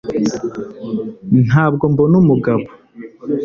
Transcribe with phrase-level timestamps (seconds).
[1.47, 2.65] Ntabwo mbona umugabo